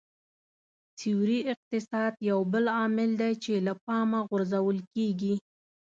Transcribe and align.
سیوري 0.99 1.39
اقتصاد 1.53 2.13
یو 2.29 2.39
بل 2.51 2.65
عامل 2.77 3.09
دی 3.21 3.33
چې 3.43 3.53
له 3.67 3.73
پامه 3.85 4.19
غورځول 4.29 4.77
کېږي 4.93 5.33